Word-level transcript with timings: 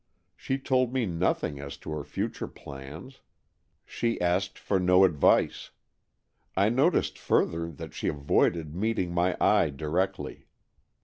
She 0.35 0.57
told 0.57 0.91
me 0.91 1.05
nothing 1.05 1.59
as 1.59 1.77
to 1.77 1.91
her 1.91 2.03
future 2.03 2.47
plans. 2.47 3.19
She 3.85 4.19
asked 4.19 4.57
for 4.57 4.79
no 4.79 5.03
advice. 5.03 5.69
I 6.57 6.69
noticed 6.69 7.19
further 7.19 7.69
that 7.73 7.93
she 7.93 8.07
avoided 8.07 8.73
meeting 8.73 9.13
my 9.13 9.37
eye 9.39 9.69
directly. 9.69 10.47